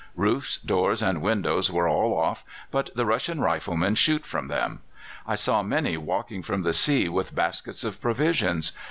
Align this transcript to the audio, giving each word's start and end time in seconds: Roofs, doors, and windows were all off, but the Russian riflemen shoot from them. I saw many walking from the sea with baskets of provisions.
Roofs, 0.15 0.57
doors, 0.57 1.03
and 1.03 1.21
windows 1.21 1.71
were 1.71 1.87
all 1.87 2.17
off, 2.17 2.43
but 2.71 2.89
the 2.95 3.05
Russian 3.05 3.39
riflemen 3.39 3.93
shoot 3.93 4.25
from 4.25 4.47
them. 4.47 4.79
I 5.27 5.35
saw 5.35 5.61
many 5.61 5.95
walking 5.95 6.41
from 6.41 6.63
the 6.63 6.73
sea 6.73 7.07
with 7.07 7.35
baskets 7.35 7.83
of 7.83 8.01
provisions. 8.01 8.71